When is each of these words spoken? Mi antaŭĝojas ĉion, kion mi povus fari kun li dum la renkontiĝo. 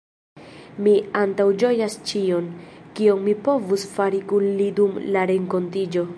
Mi 0.85 0.93
antaŭĝojas 1.19 1.97
ĉion, 2.13 2.49
kion 3.01 3.23
mi 3.29 3.37
povus 3.49 3.85
fari 3.99 4.25
kun 4.33 4.51
li 4.63 4.71
dum 4.81 5.01
la 5.17 5.29
renkontiĝo. 5.35 6.09